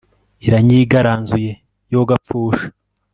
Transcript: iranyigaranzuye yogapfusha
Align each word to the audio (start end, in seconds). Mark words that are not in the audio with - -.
iranyigaranzuye 0.47 1.51
yogapfusha 1.93 2.65